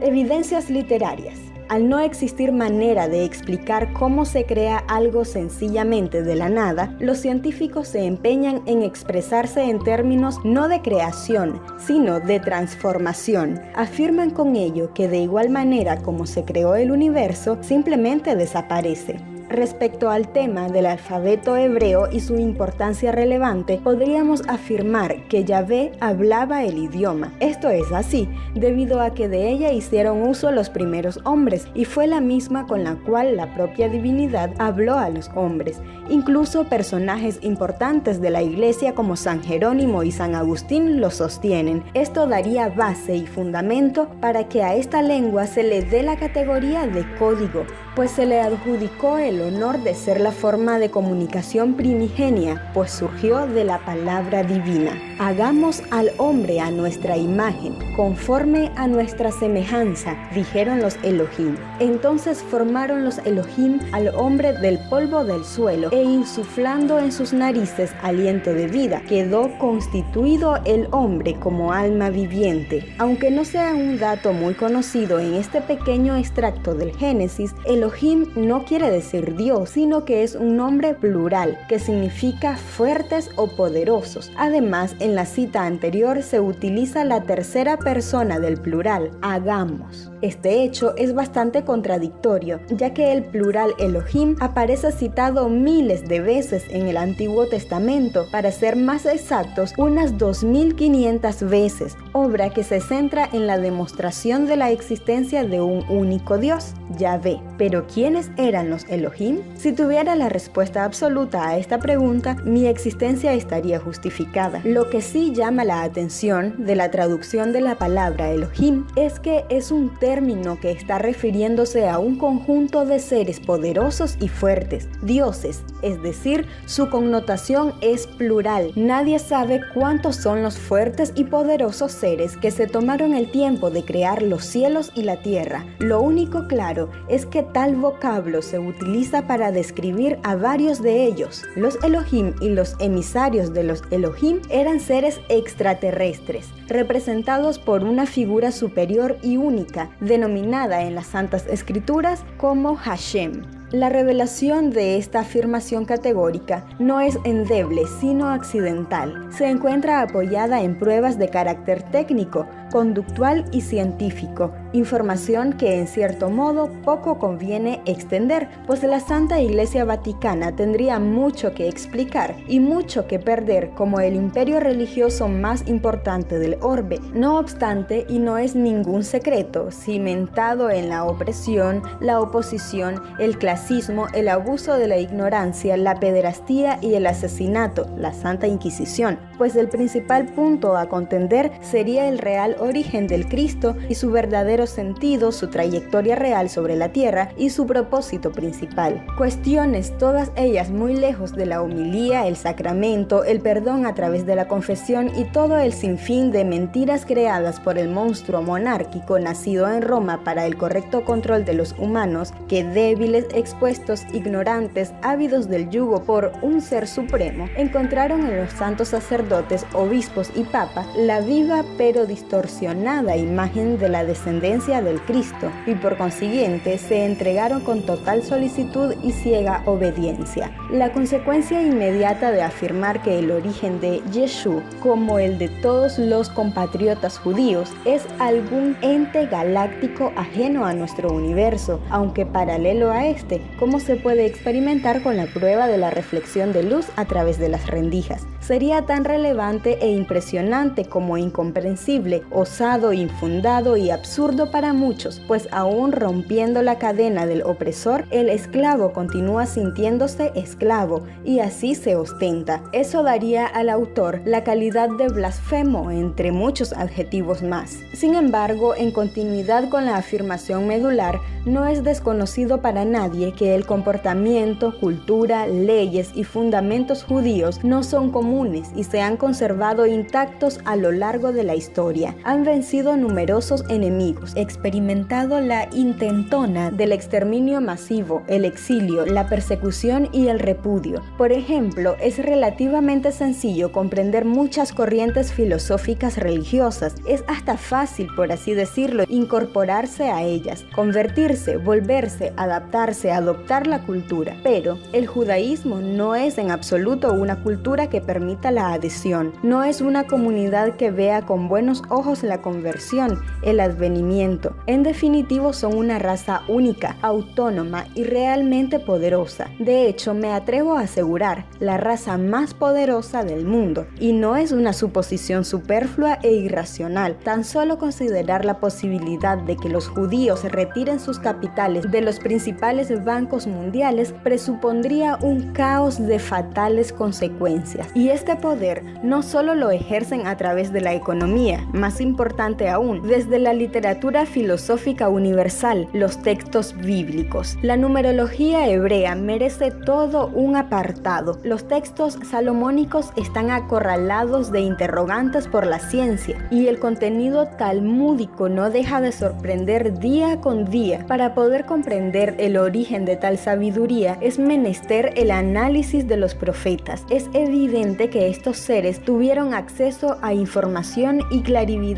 Evidencias 0.00 0.68
literarias. 0.68 1.49
Al 1.70 1.88
no 1.88 2.00
existir 2.00 2.50
manera 2.50 3.06
de 3.06 3.24
explicar 3.24 3.92
cómo 3.92 4.24
se 4.24 4.44
crea 4.44 4.78
algo 4.88 5.24
sencillamente 5.24 6.24
de 6.24 6.34
la 6.34 6.48
nada, 6.48 6.96
los 6.98 7.18
científicos 7.18 7.86
se 7.86 8.06
empeñan 8.06 8.62
en 8.66 8.82
expresarse 8.82 9.62
en 9.62 9.78
términos 9.78 10.40
no 10.42 10.66
de 10.66 10.82
creación, 10.82 11.62
sino 11.78 12.18
de 12.18 12.40
transformación. 12.40 13.60
Afirman 13.76 14.30
con 14.30 14.56
ello 14.56 14.92
que 14.94 15.06
de 15.06 15.18
igual 15.18 15.48
manera 15.48 16.02
como 16.02 16.26
se 16.26 16.44
creó 16.44 16.74
el 16.74 16.90
universo, 16.90 17.56
simplemente 17.60 18.34
desaparece. 18.34 19.29
Respecto 19.50 20.10
al 20.10 20.28
tema 20.28 20.68
del 20.68 20.86
alfabeto 20.86 21.56
hebreo 21.56 22.08
y 22.08 22.20
su 22.20 22.38
importancia 22.38 23.10
relevante, 23.10 23.80
podríamos 23.82 24.42
afirmar 24.46 25.26
que 25.26 25.42
Yahvé 25.42 25.90
hablaba 25.98 26.62
el 26.62 26.78
idioma. 26.78 27.32
Esto 27.40 27.68
es 27.68 27.90
así, 27.90 28.28
debido 28.54 29.00
a 29.00 29.12
que 29.12 29.28
de 29.28 29.50
ella 29.50 29.72
hicieron 29.72 30.22
uso 30.22 30.52
los 30.52 30.70
primeros 30.70 31.18
hombres 31.24 31.66
y 31.74 31.84
fue 31.84 32.06
la 32.06 32.20
misma 32.20 32.68
con 32.68 32.84
la 32.84 32.94
cual 32.94 33.36
la 33.36 33.52
propia 33.52 33.88
divinidad 33.88 34.52
habló 34.58 34.94
a 34.94 35.10
los 35.10 35.32
hombres. 35.34 35.82
Incluso 36.08 36.68
personajes 36.68 37.40
importantes 37.42 38.20
de 38.20 38.30
la 38.30 38.42
iglesia 38.42 38.94
como 38.94 39.16
San 39.16 39.42
Jerónimo 39.42 40.04
y 40.04 40.12
San 40.12 40.36
Agustín 40.36 41.00
lo 41.00 41.10
sostienen. 41.10 41.82
Esto 41.94 42.28
daría 42.28 42.68
base 42.68 43.16
y 43.16 43.26
fundamento 43.26 44.08
para 44.20 44.48
que 44.48 44.62
a 44.62 44.76
esta 44.76 45.02
lengua 45.02 45.48
se 45.48 45.64
le 45.64 45.82
dé 45.82 46.04
la 46.04 46.14
categoría 46.16 46.86
de 46.86 47.04
código, 47.16 47.64
pues 48.00 48.12
se 48.12 48.24
le 48.24 48.40
adjudicó 48.40 49.18
el 49.18 49.42
honor 49.42 49.82
de 49.82 49.94
ser 49.94 50.22
la 50.22 50.32
forma 50.32 50.78
de 50.78 50.90
comunicación 50.90 51.74
primigenia, 51.74 52.70
pues 52.72 52.92
surgió 52.92 53.46
de 53.46 53.62
la 53.64 53.84
palabra 53.84 54.42
divina. 54.42 54.98
Hagamos 55.18 55.82
al 55.90 56.10
hombre 56.16 56.60
a 56.60 56.70
nuestra 56.70 57.18
imagen, 57.18 57.76
conforme 57.96 58.72
a 58.76 58.86
nuestra 58.86 59.30
semejanza, 59.30 60.16
dijeron 60.34 60.80
los 60.80 60.96
Elohim. 61.02 61.58
Entonces 61.78 62.42
formaron 62.42 63.04
los 63.04 63.18
Elohim 63.18 63.80
al 63.92 64.08
hombre 64.14 64.54
del 64.54 64.78
polvo 64.88 65.22
del 65.22 65.44
suelo 65.44 65.90
e 65.92 66.02
insuflando 66.02 66.98
en 66.98 67.12
sus 67.12 67.34
narices 67.34 67.90
aliento 68.02 68.54
de 68.54 68.66
vida, 68.66 69.02
quedó 69.06 69.50
constituido 69.58 70.56
el 70.64 70.88
hombre 70.90 71.34
como 71.38 71.74
alma 71.74 72.08
viviente. 72.08 72.94
Aunque 72.96 73.30
no 73.30 73.44
sea 73.44 73.74
un 73.74 73.98
dato 73.98 74.32
muy 74.32 74.54
conocido 74.54 75.20
en 75.20 75.34
este 75.34 75.60
pequeño 75.60 76.16
extracto 76.16 76.74
del 76.74 76.96
Génesis, 76.96 77.54
Elohim 77.90 78.28
no 78.36 78.64
quiere 78.64 78.88
decir 78.88 79.36
Dios, 79.36 79.70
sino 79.70 80.04
que 80.04 80.22
es 80.22 80.36
un 80.36 80.56
nombre 80.56 80.94
plural 80.94 81.58
que 81.68 81.80
significa 81.80 82.56
fuertes 82.56 83.30
o 83.36 83.48
poderosos. 83.48 84.30
Además, 84.36 84.94
en 85.00 85.16
la 85.16 85.26
cita 85.26 85.66
anterior 85.66 86.22
se 86.22 86.38
utiliza 86.38 87.04
la 87.04 87.22
tercera 87.22 87.78
persona 87.78 88.38
del 88.38 88.60
plural, 88.60 89.10
hagamos. 89.22 90.10
Este 90.22 90.62
hecho 90.62 90.94
es 90.96 91.14
bastante 91.14 91.64
contradictorio, 91.64 92.60
ya 92.68 92.94
que 92.94 93.12
el 93.12 93.24
plural 93.24 93.72
Elohim 93.78 94.36
aparece 94.40 94.92
citado 94.92 95.48
miles 95.48 96.06
de 96.06 96.20
veces 96.20 96.64
en 96.70 96.86
el 96.86 96.96
Antiguo 96.96 97.46
Testamento, 97.46 98.26
para 98.30 98.52
ser 98.52 98.76
más 98.76 99.04
exactos, 99.06 99.72
unas 99.78 100.16
2500 100.16 101.42
veces, 101.48 101.96
obra 102.12 102.50
que 102.50 102.62
se 102.62 102.80
centra 102.80 103.28
en 103.32 103.46
la 103.46 103.58
demostración 103.58 104.46
de 104.46 104.56
la 104.56 104.70
existencia 104.70 105.42
de 105.44 105.60
un 105.60 105.84
único 105.88 106.38
Dios, 106.38 106.74
Yahvé. 106.98 107.40
¿Quiénes 107.86 108.30
eran 108.36 108.68
los 108.68 108.84
Elohim? 108.88 109.38
Si 109.56 109.72
tuviera 109.72 110.16
la 110.16 110.28
respuesta 110.28 110.84
absoluta 110.84 111.48
a 111.48 111.56
esta 111.56 111.78
pregunta, 111.78 112.36
mi 112.44 112.66
existencia 112.66 113.32
estaría 113.32 113.78
justificada. 113.78 114.60
Lo 114.64 114.90
que 114.90 115.00
sí 115.00 115.32
llama 115.32 115.64
la 115.64 115.82
atención 115.82 116.66
de 116.66 116.74
la 116.74 116.90
traducción 116.90 117.52
de 117.52 117.60
la 117.60 117.76
palabra 117.76 118.30
Elohim 118.30 118.86
es 118.96 119.20
que 119.20 119.44
es 119.48 119.70
un 119.70 119.94
término 119.98 120.58
que 120.58 120.72
está 120.72 120.98
refiriéndose 120.98 121.88
a 121.88 121.98
un 121.98 122.16
conjunto 122.16 122.84
de 122.84 122.98
seres 122.98 123.38
poderosos 123.38 124.16
y 124.20 124.28
fuertes, 124.28 124.88
dioses, 125.02 125.62
es 125.82 126.02
decir, 126.02 126.46
su 126.66 126.90
connotación 126.90 127.74
es 127.80 128.06
plural. 128.06 128.72
Nadie 128.74 129.18
sabe 129.18 129.60
cuántos 129.74 130.16
son 130.16 130.42
los 130.42 130.58
fuertes 130.58 131.12
y 131.14 131.24
poderosos 131.24 131.92
seres 131.92 132.36
que 132.36 132.50
se 132.50 132.66
tomaron 132.66 133.14
el 133.14 133.30
tiempo 133.30 133.70
de 133.70 133.84
crear 133.84 134.22
los 134.22 134.44
cielos 134.44 134.90
y 134.94 135.02
la 135.02 135.22
tierra. 135.22 135.66
Lo 135.78 136.00
único 136.00 136.46
claro 136.48 136.90
es 137.08 137.26
que 137.26 137.42
tal 137.60 137.76
vocablo 137.76 138.40
se 138.40 138.58
utiliza 138.58 139.26
para 139.26 139.52
describir 139.52 140.18
a 140.22 140.34
varios 140.34 140.80
de 140.80 141.04
ellos. 141.04 141.42
Los 141.56 141.76
Elohim 141.84 142.32
y 142.40 142.48
los 142.48 142.74
emisarios 142.78 143.52
de 143.52 143.64
los 143.64 143.82
Elohim 143.90 144.40
eran 144.48 144.80
seres 144.80 145.20
extraterrestres, 145.28 146.48
representados 146.68 147.58
por 147.58 147.84
una 147.84 148.06
figura 148.06 148.50
superior 148.50 149.18
y 149.22 149.36
única, 149.36 149.90
denominada 150.00 150.84
en 150.84 150.94
las 150.94 151.08
Santas 151.08 151.46
Escrituras 151.48 152.24
como 152.38 152.76
Hashem. 152.76 153.42
La 153.72 153.88
revelación 153.88 154.70
de 154.70 154.96
esta 154.96 155.20
afirmación 155.20 155.84
categórica 155.84 156.66
no 156.80 157.00
es 157.00 157.16
endeble, 157.24 157.82
sino 158.00 158.28
accidental. 158.30 159.28
Se 159.32 159.48
encuentra 159.48 160.00
apoyada 160.00 160.62
en 160.62 160.76
pruebas 160.76 161.20
de 161.20 161.28
carácter 161.28 161.84
técnico, 161.92 162.48
conductual 162.70 163.44
y 163.52 163.60
científico, 163.60 164.52
información 164.72 165.52
que 165.54 165.78
en 165.78 165.86
cierto 165.86 166.30
modo 166.30 166.70
poco 166.84 167.18
conviene 167.18 167.82
extender, 167.86 168.48
pues 168.66 168.82
la 168.82 169.00
Santa 169.00 169.40
Iglesia 169.40 169.84
Vaticana 169.84 170.54
tendría 170.56 170.98
mucho 170.98 171.52
que 171.54 171.68
explicar 171.68 172.36
y 172.48 172.60
mucho 172.60 173.06
que 173.06 173.18
perder 173.18 173.70
como 173.70 174.00
el 174.00 174.14
imperio 174.14 174.60
religioso 174.60 175.28
más 175.28 175.68
importante 175.68 176.38
del 176.38 176.56
orbe. 176.60 177.00
No 177.14 177.38
obstante, 177.38 178.06
y 178.08 178.18
no 178.18 178.38
es 178.38 178.54
ningún 178.54 179.04
secreto, 179.04 179.70
cimentado 179.70 180.70
en 180.70 180.88
la 180.88 181.04
opresión, 181.04 181.82
la 182.00 182.20
oposición, 182.20 183.02
el 183.18 183.38
clasismo, 183.38 184.06
el 184.14 184.28
abuso 184.28 184.76
de 184.76 184.88
la 184.88 184.98
ignorancia, 184.98 185.76
la 185.76 185.98
pederastía 185.98 186.78
y 186.80 186.94
el 186.94 187.06
asesinato, 187.06 187.86
la 187.96 188.12
Santa 188.12 188.46
Inquisición, 188.46 189.18
pues 189.38 189.56
el 189.56 189.68
principal 189.68 190.26
punto 190.26 190.76
a 190.76 190.88
contender 190.88 191.50
sería 191.60 192.08
el 192.08 192.18
real 192.18 192.56
origen 192.60 193.06
del 193.06 193.28
Cristo 193.28 193.76
y 193.88 193.94
su 193.94 194.10
verdadero 194.10 194.66
sentido, 194.66 195.32
su 195.32 195.48
trayectoria 195.48 196.16
real 196.16 196.48
sobre 196.48 196.76
la 196.76 196.90
tierra 196.90 197.30
y 197.36 197.50
su 197.50 197.66
propósito 197.66 198.32
principal. 198.32 199.04
Cuestiones 199.16 199.96
todas 199.98 200.30
ellas 200.36 200.70
muy 200.70 200.94
lejos 200.94 201.34
de 201.34 201.46
la 201.46 201.62
homilía, 201.62 202.26
el 202.26 202.36
sacramento, 202.36 203.24
el 203.24 203.40
perdón 203.40 203.86
a 203.86 203.94
través 203.94 204.26
de 204.26 204.36
la 204.36 204.48
confesión 204.48 205.10
y 205.16 205.24
todo 205.24 205.58
el 205.58 205.72
sinfín 205.72 206.30
de 206.30 206.44
mentiras 206.44 207.04
creadas 207.06 207.60
por 207.60 207.78
el 207.78 207.88
monstruo 207.88 208.42
monárquico 208.42 209.18
nacido 209.18 209.70
en 209.70 209.82
Roma 209.82 210.22
para 210.24 210.46
el 210.46 210.56
correcto 210.56 211.04
control 211.04 211.44
de 211.44 211.54
los 211.54 211.74
humanos 211.78 212.32
que 212.48 212.64
débiles, 212.64 213.26
expuestos, 213.34 214.04
ignorantes, 214.12 214.92
ávidos 215.02 215.48
del 215.48 215.70
yugo 215.70 216.04
por 216.04 216.32
un 216.42 216.60
ser 216.60 216.86
supremo, 216.86 217.48
encontraron 217.56 218.26
en 218.26 218.36
los 218.36 218.50
santos 218.52 218.88
sacerdotes, 218.88 219.64
obispos 219.72 220.30
y 220.34 220.44
papas 220.44 220.86
la 220.96 221.20
viva 221.20 221.64
pero 221.78 222.06
distorsionada 222.50 223.16
imagen 223.16 223.78
de 223.78 223.88
la 223.88 224.04
descendencia 224.04 224.82
del 224.82 225.00
Cristo 225.02 225.50
y 225.66 225.74
por 225.74 225.96
consiguiente 225.96 226.78
se 226.78 227.04
entregaron 227.04 227.60
con 227.60 227.82
total 227.82 228.22
solicitud 228.22 228.94
y 229.02 229.12
ciega 229.12 229.62
obediencia. 229.66 230.50
La 230.70 230.92
consecuencia 230.92 231.62
inmediata 231.62 232.32
de 232.32 232.42
afirmar 232.42 233.02
que 233.02 233.18
el 233.18 233.30
origen 233.30 233.80
de 233.80 234.02
Yeshua, 234.12 234.62
como 234.82 235.18
el 235.18 235.38
de 235.38 235.48
todos 235.48 235.98
los 235.98 236.28
compatriotas 236.28 237.18
judíos, 237.18 237.70
es 237.84 238.04
algún 238.18 238.76
ente 238.82 239.26
galáctico 239.26 240.12
ajeno 240.16 240.66
a 240.66 240.74
nuestro 240.74 241.12
universo, 241.12 241.80
aunque 241.90 242.26
paralelo 242.26 242.90
a 242.90 243.06
este, 243.06 243.40
como 243.58 243.78
se 243.80 243.96
puede 243.96 244.26
experimentar 244.26 245.02
con 245.02 245.16
la 245.16 245.26
prueba 245.26 245.68
de 245.68 245.78
la 245.78 245.90
reflexión 245.90 246.52
de 246.52 246.64
luz 246.64 246.86
a 246.96 247.04
través 247.04 247.38
de 247.38 247.48
las 247.48 247.66
rendijas. 247.68 248.26
Sería 248.40 248.82
tan 248.82 249.04
relevante 249.04 249.78
e 249.80 249.92
impresionante 249.92 250.86
como 250.86 251.16
incomprensible, 251.16 252.22
osado, 252.40 252.92
infundado 252.92 253.76
y 253.76 253.90
absurdo 253.90 254.50
para 254.50 254.72
muchos, 254.72 255.20
pues 255.28 255.48
aún 255.52 255.92
rompiendo 255.92 256.62
la 256.62 256.78
cadena 256.78 257.26
del 257.26 257.42
opresor, 257.42 258.06
el 258.10 258.28
esclavo 258.28 258.92
continúa 258.92 259.46
sintiéndose 259.46 260.32
esclavo 260.34 261.02
y 261.24 261.40
así 261.40 261.74
se 261.74 261.96
ostenta. 261.96 262.62
Eso 262.72 263.02
daría 263.02 263.46
al 263.46 263.68
autor 263.68 264.22
la 264.24 264.44
calidad 264.44 264.88
de 264.88 265.08
blasfemo 265.08 265.90
entre 265.90 266.32
muchos 266.32 266.72
adjetivos 266.72 267.42
más. 267.42 267.78
Sin 267.92 268.14
embargo, 268.14 268.74
en 268.74 268.90
continuidad 268.90 269.68
con 269.68 269.84
la 269.84 269.96
afirmación 269.96 270.66
medular, 270.66 271.20
no 271.44 271.66
es 271.66 271.84
desconocido 271.84 272.60
para 272.60 272.84
nadie 272.84 273.32
que 273.32 273.54
el 273.54 273.64
comportamiento, 273.66 274.78
cultura, 274.78 275.46
leyes 275.46 276.10
y 276.14 276.24
fundamentos 276.24 277.02
judíos 277.04 277.64
no 277.64 277.82
son 277.82 278.10
comunes 278.10 278.68
y 278.74 278.84
se 278.84 279.00
han 279.00 279.16
conservado 279.16 279.86
intactos 279.86 280.60
a 280.64 280.76
lo 280.76 280.92
largo 280.92 281.32
de 281.32 281.44
la 281.44 281.54
historia. 281.54 282.14
Han 282.30 282.44
vencido 282.44 282.96
numerosos 282.96 283.64
enemigos, 283.68 284.34
experimentado 284.36 285.40
la 285.40 285.68
intentona 285.72 286.70
del 286.70 286.92
exterminio 286.92 287.60
masivo, 287.60 288.22
el 288.28 288.44
exilio, 288.44 289.04
la 289.04 289.28
persecución 289.28 290.08
y 290.12 290.28
el 290.28 290.38
repudio. 290.38 291.02
Por 291.18 291.32
ejemplo, 291.32 291.96
es 292.00 292.24
relativamente 292.24 293.10
sencillo 293.10 293.72
comprender 293.72 294.26
muchas 294.26 294.72
corrientes 294.72 295.32
filosóficas 295.32 296.18
religiosas. 296.18 296.94
Es 297.04 297.24
hasta 297.26 297.56
fácil, 297.56 298.06
por 298.14 298.30
así 298.30 298.54
decirlo, 298.54 299.02
incorporarse 299.08 300.04
a 300.08 300.22
ellas, 300.22 300.64
convertir 300.72 301.36
volverse, 301.64 302.32
adaptarse, 302.36 303.10
adoptar 303.10 303.66
la 303.66 303.82
cultura. 303.82 304.36
Pero 304.44 304.78
el 304.92 305.08
judaísmo 305.08 305.80
no 305.80 306.14
es 306.14 306.38
en 306.38 306.52
absoluto 306.52 307.12
una 307.12 307.42
cultura 307.42 307.88
que 307.88 308.00
permita 308.00 308.52
la 308.52 308.72
adhesión, 308.72 309.32
no 309.42 309.64
es 309.64 309.80
una 309.80 310.06
comunidad 310.06 310.76
que 310.76 310.92
vea 310.92 311.22
con 311.22 311.48
buenos 311.48 311.82
ojos 311.88 312.19
la 312.22 312.42
conversión, 312.42 313.20
el 313.42 313.60
advenimiento. 313.60 314.54
En 314.66 314.82
definitivo 314.82 315.52
son 315.52 315.76
una 315.76 315.98
raza 315.98 316.42
única, 316.48 316.96
autónoma 317.02 317.86
y 317.94 318.04
realmente 318.04 318.78
poderosa. 318.78 319.50
De 319.58 319.86
hecho, 319.86 320.14
me 320.14 320.32
atrevo 320.32 320.76
a 320.76 320.82
asegurar, 320.82 321.46
la 321.58 321.76
raza 321.76 322.18
más 322.18 322.54
poderosa 322.54 323.24
del 323.24 323.44
mundo. 323.44 323.86
Y 323.98 324.12
no 324.12 324.36
es 324.36 324.52
una 324.52 324.72
suposición 324.72 325.44
superflua 325.44 326.18
e 326.22 326.32
irracional. 326.32 327.18
Tan 327.18 327.44
solo 327.44 327.78
considerar 327.78 328.44
la 328.44 328.60
posibilidad 328.60 329.38
de 329.38 329.56
que 329.56 329.68
los 329.68 329.88
judíos 329.88 330.44
retiren 330.44 331.00
sus 331.00 331.18
capitales 331.18 331.90
de 331.90 332.00
los 332.00 332.18
principales 332.18 333.04
bancos 333.04 333.46
mundiales 333.46 334.14
presupondría 334.22 335.18
un 335.20 335.52
caos 335.52 335.98
de 336.06 336.18
fatales 336.18 336.92
consecuencias. 336.92 337.88
Y 337.94 338.08
este 338.10 338.36
poder 338.36 338.82
no 339.02 339.22
solo 339.22 339.54
lo 339.54 339.70
ejercen 339.70 340.26
a 340.26 340.36
través 340.36 340.72
de 340.72 340.80
la 340.80 340.94
economía, 340.94 341.66
más 341.72 341.99
importante 342.00 342.68
aún, 342.68 343.06
desde 343.06 343.38
la 343.38 343.52
literatura 343.52 344.26
filosófica 344.26 345.08
universal, 345.08 345.88
los 345.92 346.22
textos 346.22 346.74
bíblicos. 346.76 347.58
La 347.62 347.76
numerología 347.76 348.68
hebrea 348.68 349.14
merece 349.14 349.70
todo 349.70 350.28
un 350.28 350.56
apartado. 350.56 351.38
Los 351.42 351.68
textos 351.68 352.18
salomónicos 352.28 353.12
están 353.16 353.50
acorralados 353.50 354.50
de 354.52 354.60
interrogantes 354.60 355.48
por 355.48 355.66
la 355.66 355.78
ciencia 355.78 356.48
y 356.50 356.68
el 356.68 356.78
contenido 356.78 357.46
talmúdico 357.58 358.48
no 358.48 358.70
deja 358.70 359.00
de 359.00 359.12
sorprender 359.12 359.98
día 359.98 360.40
con 360.40 360.64
día 360.70 361.04
para 361.06 361.34
poder 361.34 361.66
comprender 361.66 362.34
el 362.38 362.56
origen 362.56 363.04
de 363.04 363.16
tal 363.16 363.38
sabiduría 363.38 364.18
es 364.20 364.38
menester 364.38 365.12
el 365.16 365.30
análisis 365.30 366.06
de 366.06 366.16
los 366.16 366.34
profetas. 366.34 367.04
Es 367.10 367.28
evidente 367.32 368.10
que 368.10 368.28
estos 368.28 368.56
seres 368.56 369.00
tuvieron 369.00 369.54
acceso 369.54 370.18
a 370.22 370.34
información 370.34 371.22
y 371.30 371.42
clarividencia 371.42 371.89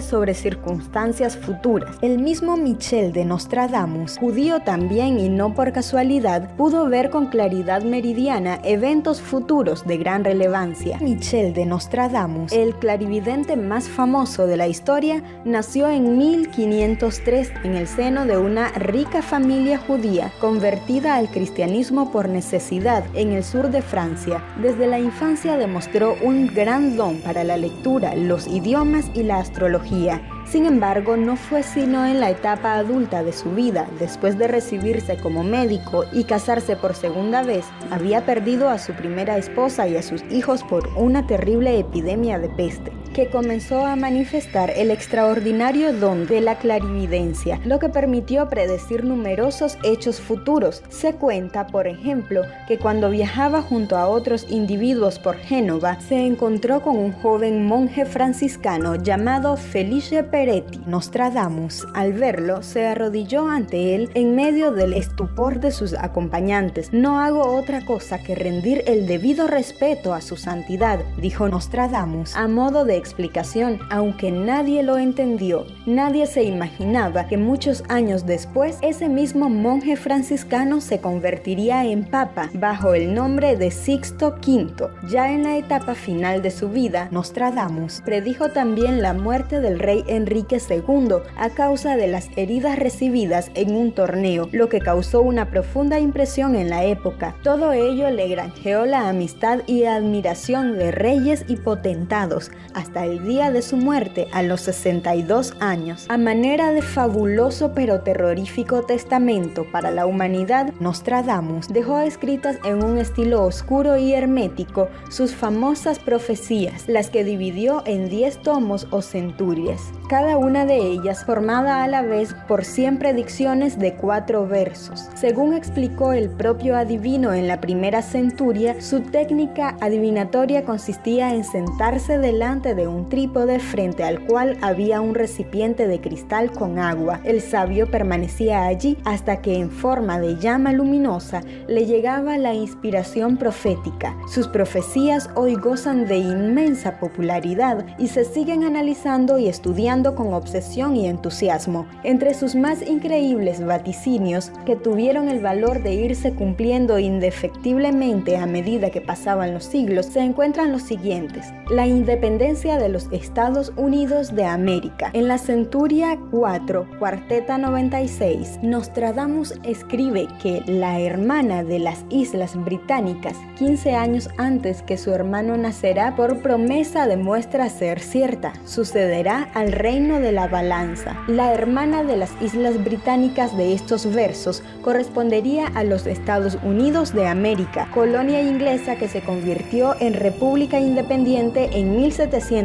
sobre 0.00 0.34
circunstancias 0.34 1.36
futuras. 1.36 1.96
El 2.02 2.18
mismo 2.18 2.56
Michel 2.56 3.12
de 3.12 3.24
Nostradamus, 3.24 4.16
judío 4.18 4.60
también 4.60 5.18
y 5.18 5.28
no 5.28 5.54
por 5.54 5.72
casualidad, 5.72 6.54
pudo 6.56 6.88
ver 6.88 7.10
con 7.10 7.26
claridad 7.26 7.82
meridiana 7.82 8.60
eventos 8.62 9.20
futuros 9.20 9.84
de 9.86 9.96
gran 9.96 10.24
relevancia. 10.24 10.98
Michel 11.00 11.52
de 11.52 11.66
Nostradamus, 11.66 12.52
el 12.52 12.74
clarividente 12.76 13.56
más 13.56 13.88
famoso 13.88 14.46
de 14.46 14.56
la 14.56 14.68
historia, 14.68 15.22
nació 15.44 15.88
en 15.88 16.16
1503 16.16 17.52
en 17.64 17.74
el 17.74 17.88
seno 17.88 18.26
de 18.26 18.38
una 18.38 18.68
rica 18.70 19.20
familia 19.20 19.78
judía 19.78 20.30
convertida 20.40 21.16
al 21.16 21.28
cristianismo 21.28 22.12
por 22.12 22.28
necesidad 22.28 23.04
en 23.14 23.32
el 23.32 23.42
sur 23.42 23.70
de 23.70 23.82
Francia. 23.82 24.44
Desde 24.62 24.86
la 24.86 25.00
infancia 25.00 25.56
demostró 25.56 26.16
un 26.22 26.46
gran 26.46 26.96
don 26.96 27.16
para 27.20 27.42
la 27.42 27.56
lectura, 27.56 28.14
los 28.14 28.46
idiomas 28.46 29.06
y 29.14 29.24
la 29.24 29.39
astrología. 29.40 30.22
Sin 30.46 30.66
embargo, 30.66 31.16
no 31.16 31.36
fue 31.36 31.62
sino 31.62 32.06
en 32.06 32.20
la 32.20 32.30
etapa 32.30 32.74
adulta 32.74 33.22
de 33.22 33.32
su 33.32 33.50
vida, 33.50 33.88
después 33.98 34.38
de 34.38 34.48
recibirse 34.48 35.16
como 35.16 35.42
médico 35.42 36.04
y 36.12 36.24
casarse 36.24 36.76
por 36.76 36.94
segunda 36.94 37.42
vez, 37.42 37.64
había 37.90 38.26
perdido 38.26 38.68
a 38.68 38.78
su 38.78 38.92
primera 38.92 39.36
esposa 39.38 39.88
y 39.88 39.96
a 39.96 40.02
sus 40.02 40.22
hijos 40.30 40.62
por 40.64 40.88
una 40.96 41.26
terrible 41.26 41.78
epidemia 41.78 42.38
de 42.38 42.48
peste 42.48 42.99
que 43.14 43.28
comenzó 43.28 43.86
a 43.86 43.96
manifestar 43.96 44.70
el 44.70 44.90
extraordinario 44.90 45.92
don 45.92 46.26
de 46.26 46.40
la 46.40 46.58
clarividencia, 46.58 47.60
lo 47.64 47.78
que 47.78 47.88
permitió 47.88 48.48
predecir 48.48 49.04
numerosos 49.04 49.78
hechos 49.82 50.20
futuros. 50.20 50.82
Se 50.88 51.14
cuenta, 51.14 51.66
por 51.66 51.86
ejemplo, 51.86 52.42
que 52.68 52.78
cuando 52.78 53.10
viajaba 53.10 53.62
junto 53.62 53.96
a 53.96 54.08
otros 54.08 54.46
individuos 54.48 55.18
por 55.18 55.36
Génova, 55.36 56.00
se 56.00 56.26
encontró 56.26 56.82
con 56.82 56.96
un 56.96 57.12
joven 57.12 57.66
monje 57.66 58.04
franciscano 58.04 58.96
llamado 58.96 59.56
Felice 59.56 60.22
Peretti. 60.22 60.80
Nostradamus, 60.86 61.86
al 61.94 62.12
verlo, 62.12 62.62
se 62.62 62.86
arrodilló 62.86 63.48
ante 63.48 63.94
él 63.94 64.10
en 64.14 64.34
medio 64.34 64.72
del 64.72 64.92
estupor 64.92 65.60
de 65.60 65.72
sus 65.72 65.94
acompañantes. 65.94 66.92
No 66.92 67.20
hago 67.20 67.56
otra 67.56 67.84
cosa 67.84 68.18
que 68.22 68.34
rendir 68.34 68.84
el 68.86 69.06
debido 69.06 69.46
respeto 69.46 70.14
a 70.14 70.20
su 70.20 70.36
santidad, 70.36 71.00
dijo 71.16 71.48
Nostradamus, 71.48 72.36
a 72.36 72.46
modo 72.48 72.84
de 72.84 72.99
explicación, 73.00 73.80
aunque 73.90 74.30
nadie 74.30 74.84
lo 74.84 74.96
entendió. 74.96 75.66
Nadie 75.86 76.26
se 76.26 76.44
imaginaba 76.44 77.26
que 77.26 77.36
muchos 77.36 77.82
años 77.88 78.26
después 78.26 78.78
ese 78.82 79.08
mismo 79.08 79.50
monje 79.50 79.96
franciscano 79.96 80.80
se 80.80 81.00
convertiría 81.00 81.84
en 81.84 82.04
papa 82.04 82.50
bajo 82.54 82.94
el 82.94 83.14
nombre 83.14 83.56
de 83.56 83.70
Sixto 83.70 84.36
V. 84.46 84.88
Ya 85.08 85.32
en 85.32 85.42
la 85.42 85.56
etapa 85.56 85.94
final 85.94 86.42
de 86.42 86.50
su 86.50 86.68
vida, 86.68 87.08
Nostradamus 87.10 88.02
predijo 88.04 88.50
también 88.50 89.02
la 89.02 89.14
muerte 89.14 89.60
del 89.60 89.78
rey 89.78 90.04
Enrique 90.06 90.58
II 90.58 91.16
a 91.36 91.50
causa 91.50 91.96
de 91.96 92.06
las 92.06 92.28
heridas 92.36 92.78
recibidas 92.78 93.50
en 93.54 93.74
un 93.74 93.92
torneo, 93.92 94.48
lo 94.52 94.68
que 94.68 94.80
causó 94.80 95.22
una 95.22 95.50
profunda 95.50 95.98
impresión 95.98 96.54
en 96.54 96.70
la 96.70 96.84
época. 96.84 97.34
Todo 97.42 97.72
ello 97.72 98.10
le 98.10 98.28
granjeó 98.28 98.84
la 98.84 99.08
amistad 99.08 99.60
y 99.66 99.84
admiración 99.84 100.76
de 100.76 100.90
reyes 100.90 101.44
y 101.48 101.56
potentados, 101.56 102.50
hasta 102.74 102.89
hasta 102.90 103.06
el 103.06 103.24
día 103.24 103.52
de 103.52 103.62
su 103.62 103.76
muerte 103.76 104.26
a 104.32 104.42
los 104.42 104.62
62 104.62 105.54
años. 105.60 106.06
A 106.08 106.18
manera 106.18 106.72
de 106.72 106.82
fabuloso 106.82 107.70
pero 107.72 108.00
terrorífico 108.00 108.82
testamento 108.82 109.64
para 109.70 109.92
la 109.92 110.06
humanidad, 110.06 110.72
Nostradamus 110.80 111.68
dejó 111.68 112.00
escritas 112.00 112.58
en 112.64 112.82
un 112.82 112.98
estilo 112.98 113.44
oscuro 113.44 113.96
y 113.96 114.12
hermético 114.12 114.88
sus 115.08 115.36
famosas 115.36 116.00
profecías, 116.00 116.88
las 116.88 117.10
que 117.10 117.22
dividió 117.22 117.84
en 117.86 118.08
10 118.08 118.42
tomos 118.42 118.88
o 118.90 119.02
centurias, 119.02 119.80
cada 120.08 120.36
una 120.36 120.66
de 120.66 120.78
ellas 120.78 121.24
formada 121.24 121.84
a 121.84 121.86
la 121.86 122.02
vez 122.02 122.34
por 122.48 122.64
100 122.64 122.98
predicciones 122.98 123.78
de 123.78 123.94
cuatro 123.94 124.48
versos. 124.48 125.08
Según 125.14 125.54
explicó 125.54 126.12
el 126.12 126.28
propio 126.28 126.76
adivino 126.76 127.34
en 127.34 127.46
la 127.46 127.60
primera 127.60 128.02
centuria, 128.02 128.82
su 128.82 129.02
técnica 129.02 129.76
adivinatoria 129.80 130.64
consistía 130.64 131.32
en 131.32 131.44
sentarse 131.44 132.18
delante 132.18 132.74
de 132.74 132.79
un 132.88 133.08
trípode 133.08 133.58
frente 133.58 134.04
al 134.04 134.24
cual 134.26 134.56
había 134.62 135.00
un 135.00 135.14
recipiente 135.14 135.86
de 135.86 136.00
cristal 136.00 136.52
con 136.52 136.78
agua. 136.78 137.20
El 137.24 137.40
sabio 137.40 137.90
permanecía 137.90 138.64
allí 138.64 138.96
hasta 139.04 139.42
que 139.42 139.54
en 139.54 139.70
forma 139.70 140.18
de 140.20 140.36
llama 140.36 140.72
luminosa 140.72 141.42
le 141.68 141.86
llegaba 141.86 142.38
la 142.38 142.54
inspiración 142.54 143.36
profética. 143.36 144.16
Sus 144.28 144.48
profecías 144.48 145.30
hoy 145.34 145.54
gozan 145.54 146.06
de 146.06 146.18
inmensa 146.18 146.98
popularidad 146.98 147.86
y 147.98 148.08
se 148.08 148.24
siguen 148.24 148.64
analizando 148.64 149.38
y 149.38 149.48
estudiando 149.48 150.14
con 150.14 150.32
obsesión 150.34 150.96
y 150.96 151.06
entusiasmo. 151.08 151.86
Entre 152.04 152.34
sus 152.34 152.54
más 152.54 152.82
increíbles 152.82 153.64
vaticinios, 153.64 154.52
que 154.66 154.76
tuvieron 154.76 155.28
el 155.28 155.40
valor 155.40 155.82
de 155.82 155.94
irse 155.94 156.32
cumpliendo 156.32 156.98
indefectiblemente 156.98 158.36
a 158.36 158.46
medida 158.46 158.90
que 158.90 159.00
pasaban 159.00 159.52
los 159.52 159.64
siglos, 159.64 160.06
se 160.06 160.20
encuentran 160.20 160.72
los 160.72 160.82
siguientes. 160.82 161.46
La 161.70 161.86
independencia 161.86 162.69
de 162.78 162.88
los 162.88 163.08
Estados 163.10 163.72
Unidos 163.76 164.34
de 164.34 164.44
América. 164.44 165.10
En 165.12 165.28
la 165.28 165.38
centuria 165.38 166.18
4, 166.30 166.86
cuarteta 166.98 167.58
96, 167.58 168.60
Nostradamus 168.62 169.54
escribe 169.64 170.28
que 170.42 170.62
la 170.66 171.00
hermana 171.00 171.64
de 171.64 171.78
las 171.78 172.04
Islas 172.10 172.56
Británicas, 172.64 173.36
15 173.58 173.94
años 173.94 174.28
antes 174.38 174.82
que 174.82 174.96
su 174.96 175.12
hermano 175.12 175.56
nacerá, 175.56 176.14
por 176.16 176.38
promesa 176.42 177.06
demuestra 177.06 177.68
ser 177.68 178.00
cierta. 178.00 178.52
Sucederá 178.64 179.48
al 179.54 179.72
reino 179.72 180.20
de 180.20 180.32
la 180.32 180.46
balanza. 180.46 181.16
La 181.26 181.52
hermana 181.52 182.02
de 182.04 182.16
las 182.16 182.30
Islas 182.40 182.82
Británicas 182.82 183.56
de 183.56 183.72
estos 183.72 184.12
versos 184.12 184.62
correspondería 184.82 185.66
a 185.74 185.84
los 185.84 186.06
Estados 186.06 186.58
Unidos 186.62 187.12
de 187.14 187.26
América, 187.26 187.88
colonia 187.92 188.42
inglesa 188.42 188.96
que 188.96 189.08
se 189.08 189.20
convirtió 189.20 189.94
en 190.00 190.14
república 190.14 190.80
independiente 190.80 191.70
en 191.72 191.96